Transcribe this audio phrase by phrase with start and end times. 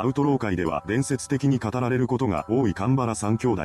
[0.00, 3.62] アウトロー界では伝説的に語られることが多い神原三兄弟。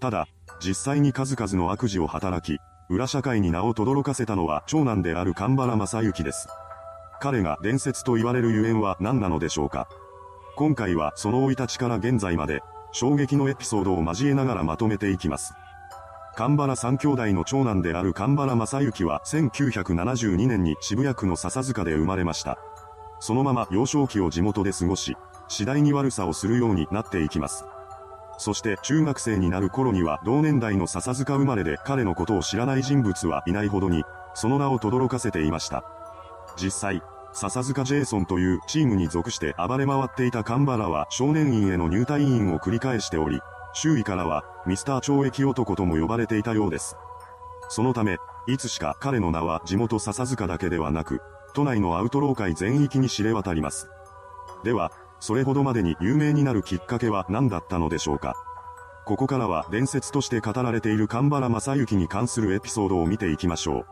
[0.00, 0.26] ただ、
[0.60, 6.48] 実際に数々の悪事を働き、裏社会に名を轟かせたのは長男である神原正幸です。
[7.20, 9.88] 彼が伝説と言われるゆえんは何なのでしょうか
[10.56, 12.62] 今回はその生い立ちから現在まで、
[12.92, 15.54] 衝撃のエピソードを交えながらまとめていきます。
[16.34, 22.58] 神原三兄弟の長男である神原正幸は1972年に渋谷区の笹塚で生まれました。
[23.20, 25.16] そのまま幼少期を地元で過ごし、
[25.48, 27.64] 次第に悪さをするようになっていきます。
[28.38, 35.84] そして中学生になる頃には同年代の笹塚生まれで彼のことを知らない人物はいないほどに、その名を轟かせていました。
[36.56, 37.02] 実際、
[37.34, 43.40] 笹塚ジェイソンというチームに属して暴れ回っていた神原は少年院への入隊員を繰り返しており、
[43.74, 46.96] 周囲からはミスター懲役男とも呼ばれていたようです。
[47.68, 51.22] そのため、いつしか彼の名は地元笹塚だけではなく、
[51.54, 53.88] 都内のアウトロー界全域に知れ渡ります。
[54.64, 58.34] では、それほどまでに有名になるきっかけは何だったのでしょうか？
[59.06, 63.86] ここからは伝説として語られている神原正幸に関するエピソードを見ていきましょう。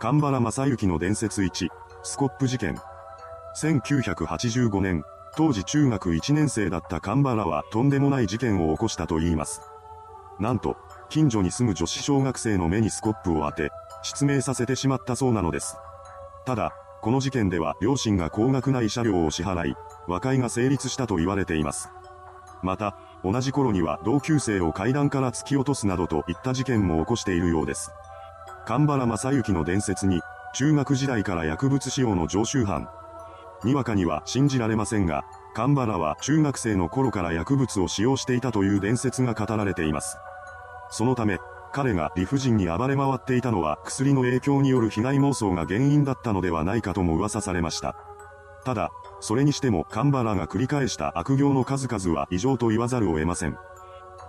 [0.00, 1.68] 神原正幸の伝説1、
[2.02, 2.78] スコップ事件。
[3.60, 5.02] 1985年、
[5.36, 9.60] 当時中学1年生だった神原はとんでもない事件を起こしたと言います。
[10.40, 10.78] なんと、
[11.10, 13.70] 近所に住む女子小学生の目にスコップを当て、
[14.02, 15.76] 失明させてしまったそうなのです。
[16.46, 19.74] ただ、この事件では両親が高額な慰謝料を支払い、
[20.06, 21.90] 和解が成立したと言われています。
[22.62, 27.90] また、同じ頃には同級生を階段から突き落とすなどといった事件も起こしているようです。
[28.66, 30.20] 神原正幸の伝説に、
[30.54, 32.88] 中学時代から薬物使用の常習犯。
[33.64, 35.24] にわかには信じられませんが、
[35.54, 40.16] 神原は中学生の頃から薬物を使用していたという伝説が語られています。
[40.90, 41.38] そのため、
[41.72, 47.96] 彼が理不尽に暴れ回っていたのは薬の影響による被害妄想が原因だったのではないかとも噂されました。
[48.64, 48.90] ただ、
[49.24, 53.56] それにしても神原が繰り返した悪行の数々は異常と言わざるを得ません。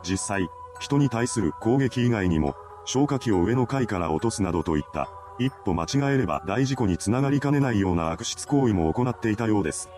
[0.04, 0.48] 実際、
[0.80, 9.90] 人に対する攻撃以外にも、消火器を上の階から落とすなどといった、一歩間違えれば大事故につながりかねないような悪質行為も行っていたようです。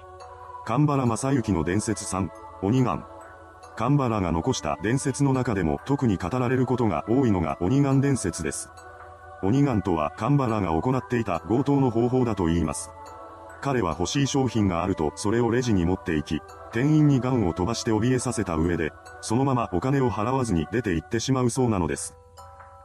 [0.65, 2.29] 神原正幸の伝説3、
[2.63, 3.05] 鬼眼。
[3.75, 8.71] 神原が残した伝説の中でも特に語られることが多いのが鬼眼伝説です。
[9.43, 12.89] 鬼眼とは神原が行っていた強盗の方法だと言います。
[13.61, 16.41] 彼は欲しい商品があるとそれをレジに持って行き、
[16.71, 18.91] 店員にガンを飛ばして怯えさせた上で、
[19.21, 22.15] そのままお金を払わずに出て行ってしまうそうなのです。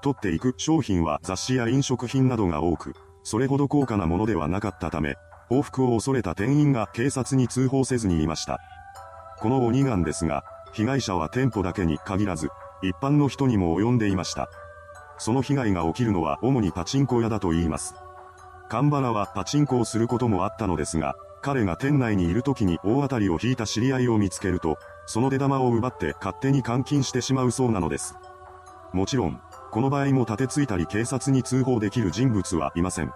[0.02, 5.16] 取っていく商品は雑誌や飲食品などが多く、それほど高価なものではなかったため、
[5.48, 8.58] 報復を恐れた店員が警察に通報せずにいました。
[9.38, 12.48] この鬼眼ですが、被害者は店舗だけに限らず、
[12.82, 14.48] 一般の人にも及んでいました。
[15.18, 17.94] その被害が起きるのは主にパチンコ屋だと言います。
[18.72, 28.16] 神原はパチンコをすることもあったのですが、彼が店内にいる時に大当たりを引いた知り合いを見つけると、その出玉を奪って勝手に監禁してしまうそうなのです。
[28.94, 33.12] もちろん、この場合も立てついたり警察に通報できる人物はいません。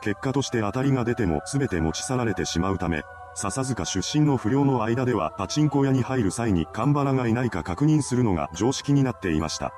[0.00, 3.02] 結果として当たりが出ても全て持ち去られてしまうため、
[3.34, 9.70] 笹塚出身の不良の間ではパチンコ屋に入る際に神原がいないか確認するのが常識になっていました。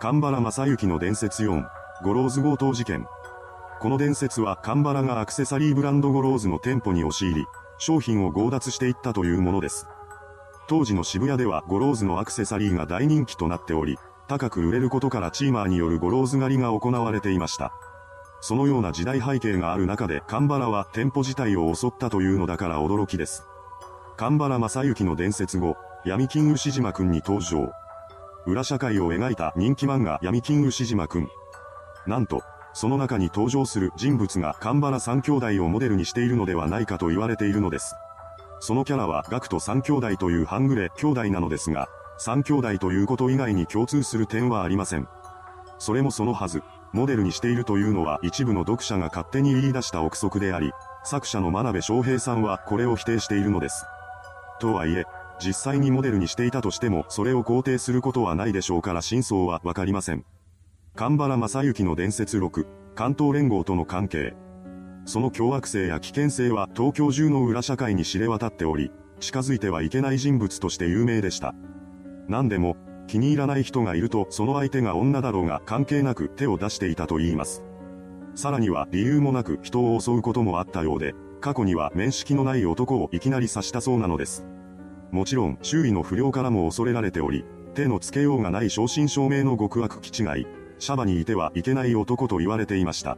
[0.00, 1.64] 神原正幸の伝説4、
[2.02, 3.06] ゴローズ強盗事件。
[3.80, 7.46] この伝説は神原がアクセサリーブランドゴローズの店舗に押し入り、
[7.78, 9.86] 商品を強奪していったというものです。
[10.66, 17.72] 当時の渋谷ではゴローズのアクセサリーが大人気となっており、高く売れることからチーマーによるゴローズ狩りが行われていました。
[18.40, 23.44] そのような時代背景がある中で神原は店舗自体を襲ったというのだから驚きです。
[24.16, 27.72] 神原正幸の伝説後、闇金牛島くんに登場。
[28.46, 31.28] 裏社会を描いた人気漫画闇金牛島くん。
[32.06, 32.42] なんと、
[32.74, 37.94] その中に登場する人物が神原三兄弟をモデルにしているのではないかと言われているのです。
[38.60, 45.08] そのキャラはガクと三兄弟という半グレ兄弟なのですが、三兄弟ということ以外に共通する点はありません。
[45.78, 46.62] それもそのはず。
[46.92, 53.84] モデルにしているというのは一部の読者が勝手に言い出した憶測であり、作者の真鍋昌平さんはこれを否定しているのです。
[54.60, 55.04] とはいえ、
[55.44, 60.24] 実際にモデルにしていたとしてもそれを肯定することはないでしょうから真相はわかりません。
[60.96, 64.32] 神原正幸の伝説6、関東連合との関係。
[65.06, 71.52] その凶悪性や危険性は東京中の裏社会に知れ渡っており、近づいてはいけない人物として有名でした。
[72.28, 72.76] 何でも、
[73.08, 77.64] 気に入らない人がいるとその相手が女だろうが関係なく手を出していたと言います。
[78.36, 84.46] さらには理由もなく人を襲うこともあったようで、過去には面識のない男をいきなり刺したそうなのです。
[85.10, 87.44] もちろん周囲の不良からも恐れられており、
[87.74, 90.46] 手のつけようがない正真正銘の極悪気違い、
[90.84, 93.16] シャバにいてはいけない男と言われていました。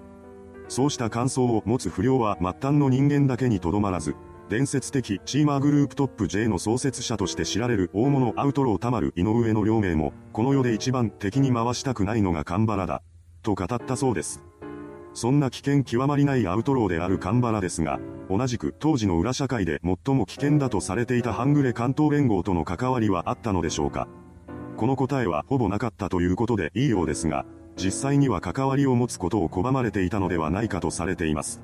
[0.69, 4.15] そうした感想を持つ不良は末端の人間だけにとどまらず、
[4.49, 13.03] 伝説的チーマーグループトップ J の創設者として知られる大物アウトローたまる井上の両名も、この世で一番敵に回したくないのがカンバラだ。
[13.43, 14.45] と語ったそうです。
[15.15, 17.99] そんな危険極まりないアウトローであるカンバラですが、
[18.31, 24.07] 同じく当時の裏社会で最も危険だとされていた半グレ関東連合との関わりはあったのでしょうか。
[24.77, 27.47] この答えはほぼなかったということでいいようですが、
[27.77, 31.61] 実際には関わりを持つことを拒まれていたのではないかとされています。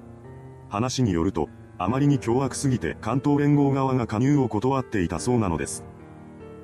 [0.68, 1.48] 話によると、
[1.78, 5.84] あまりに凶悪すぎて関東連合側が加入を断っていたそうなのです。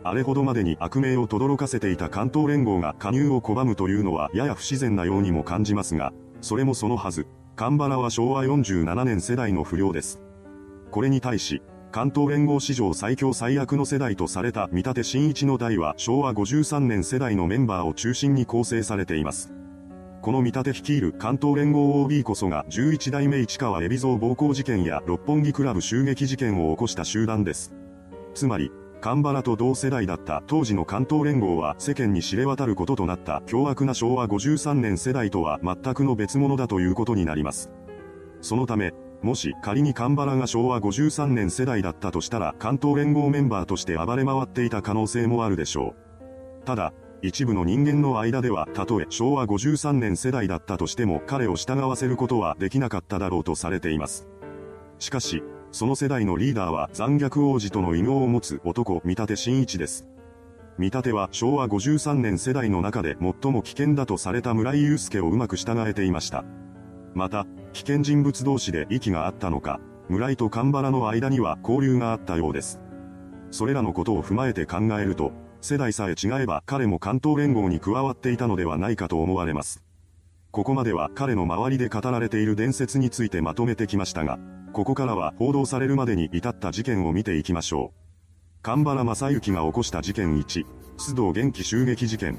[0.04, 10.22] あれほどまでに悪名を轟かせていた関東連合が加入を拒むというのはやや不自然なようにも感じますが、それもそのはず、カンバラは昭和47年世代の不良です。
[10.90, 19.52] これに対し、関東連合史上最強最悪の世代とされた見立新一の代は昭和53年世代のメンバーを中心に構成されています。
[20.20, 27.72] この見立率いる関東連合 OB こそが11代目市川海老蔵暴行事件や六本木クラブ襲撃事件を起こした集団です。
[28.34, 28.70] つまり、
[29.00, 37.70] 神原と同世代だった当時の関東連合は世間に知れ渡ることとなった凶悪な昭和53年世代とは全くの別物だということになります。
[38.40, 38.92] そのため、
[39.22, 45.94] もし仮に神原が昭和53年世代だったとしたら関東連合メンバーとして暴れ回っていた可能性もあるでしょ
[46.62, 46.64] う。
[46.64, 54.28] ただ、一部の人間の間ではたとえ昭和53年世代だったとしても彼を従わせることはできなかっただろうとされています。
[55.00, 55.42] しかし、
[55.72, 60.06] その世代のリーダーは残虐王子との異名を持つ男見立真一です。
[60.78, 66.44] 見立は昭和53年世代の中で最も危険だとされた村井祐介をうまく従えていました。
[67.14, 72.80] また、危険人物同士で息があったのか、村井と神原の間には交流があったようです。
[73.50, 79.82] それらのことを踏まえて考えると、世代さえ違えば彼も関東連合に加わっていたのではないかと思われます。
[80.50, 84.38] ここまでは彼の周りで語られている伝説についてまとめてきましたが、
[84.72, 88.62] ここからは報道されるまでに至った事件を見ていきましょう。
[88.62, 90.64] 神原正幸が起こした事件1、
[90.96, 92.38] 須藤元気襲撃事件。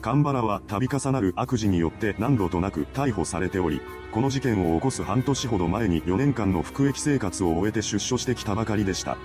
[0.00, 3.80] 神原は度重なる悪事によって何度となく逮捕されており、
[4.12, 9.18] この事件を起こす半年ほど前に4年間の服役生活を終えて出所してきたばかりでした。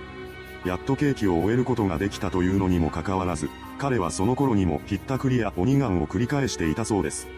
[0.64, 3.48] やっと刑期を終えることができたというのにもかかわらず、
[3.78, 7.28] 彼はその頃にもひったくりや鬼ガンを繰り返していたそうです。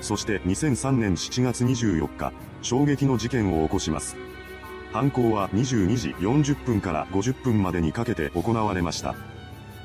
[0.00, 2.32] そして2003年7月24日、
[2.62, 4.16] 衝撃の事件を起こします。
[4.92, 9.14] 犯行は22時40分から50分までにかけて行われました。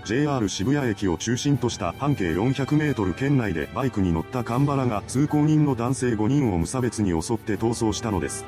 [0.07, 8.45] JR 渋谷駅を中心とした半径400メートル圏内でバイクに乗ったカンバラが通行人の男性5人を無差別に襲って逃走したのです。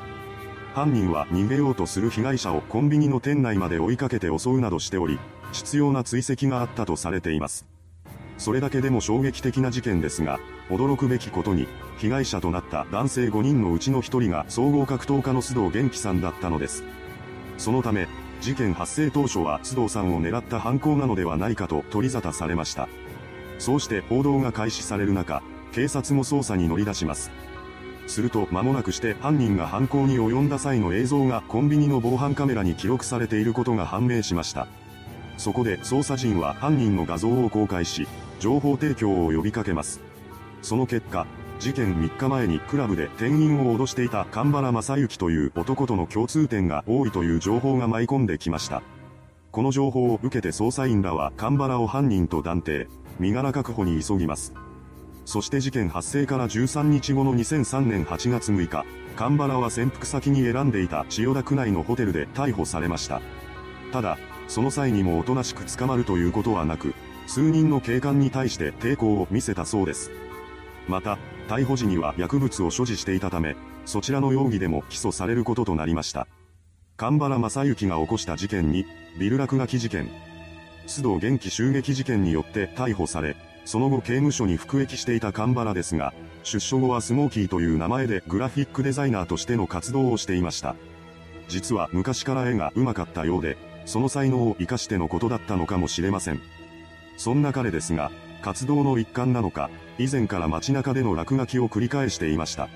[0.74, 5.18] 犯人は逃げようとする被害者をコンビニの店内まで追いかけて襲うなどしており、
[5.52, 7.66] 必要な追跡があったとされています。
[8.38, 10.40] それだけでも衝撃的な事件ですが、
[10.70, 11.68] 驚くべきことに、
[11.98, 16.84] 被害者となった男性5人のうちの1人が総合格闘家の須藤元気さんだったのです。
[17.58, 18.08] そのため、
[18.40, 22.88] 事件発生当初は須藤さんを狙った犯行なのではないかと取り沙汰されました。
[23.58, 25.42] そうして報道が開始される中、
[25.72, 27.30] 警察も捜査に乗り出します。
[28.06, 34.66] すると間もなくして犯人が犯行に及んだ際の映像がコンビニの防犯カメラに記録されていることが判明しました。
[35.36, 38.08] そこで捜査陣は犯人の画像を公開し、
[38.40, 40.00] 情報提供を呼びかけます。
[40.62, 41.26] その結果、
[41.60, 48.82] 事件3日前にクラブで店員を脅していた神原正幸という男との共通点が多いという情報が舞い込んできました。
[49.52, 52.88] この情報を受けて捜査員らは神原を犯人と断定、
[53.18, 54.54] 身柄確保に急ぎます。
[55.26, 63.20] そして事件発生から13日後の2003年8月6日、神原は潜伏先に選んでいた千代田区内のホテルで逮捕されました。
[63.92, 64.16] ただ、
[64.48, 66.94] その際にもおとなしく捕まるということはなく、
[67.26, 70.10] 数人の警官に対して抵抗を見せたそうです。
[70.88, 71.18] また、
[71.48, 76.26] 逮捕時には薬物を所持していたため、そちらの容疑でも起訴されることとなりました。
[76.96, 78.84] 神原正幸が起こした事件に、
[79.18, 80.10] ビル落書き事件、
[80.86, 90.74] 須藤元気襲撃事件によって逮捕され、その後刑務所に服役していた神原ですが、出所後はスモーキーという名前でグラフィックデザイナーとしての活動をしていました。
[91.48, 96.40] 実は昔から絵が上手かったようで、その才能を活かしてのことだったのかもしれません。
[97.16, 98.10] そんな彼ですが、
[98.42, 99.70] 活動の一環なのか、
[100.02, 102.70] 以前から街中での落書きを繰り返していました。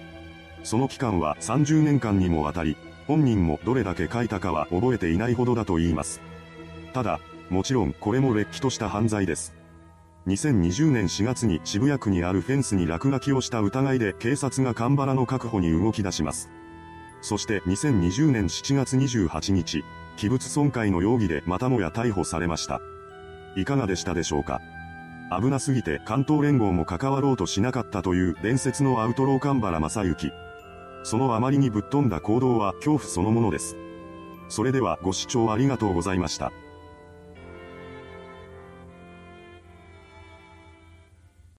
[0.63, 2.77] その期間は30年間にもわたり、
[3.07, 6.21] 本人もどれだけ書いたかは覚えていないほどだと言います。
[6.93, 9.55] ただ、もちろんこれも劣気とした犯罪です。
[10.27, 16.51] 2020年4月に渋谷区にあるフェンスに落書きをした疑いで警察が神原の確保に動き出します。
[17.23, 19.83] そして2020年7月28日、
[20.19, 22.83] 器物損壊の容疑でまたもや逮捕されました。
[23.57, 24.61] いかがでしたでしょうか？
[25.31, 30.33] 危なすぎて関東連合も関わろうとしなかったという伝説のアウトロー神原正幸。
[31.03, 33.77] そのあまりにぶっ飛んだ行動は恐怖そのものです。
[34.49, 36.53] それではご視聴ありがとうございました。